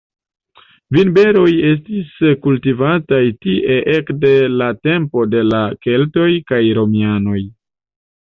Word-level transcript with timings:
Vinberoj 0.95 1.49
estis 1.71 2.13
kultivataj 2.45 3.19
tie 3.45 3.77
ekde 3.95 4.33
la 4.61 4.71
tempo 4.87 5.25
de 5.35 5.45
la 5.51 5.61
keltoj 5.87 6.33
kaj 6.53 6.63
Romianoj. 6.79 7.43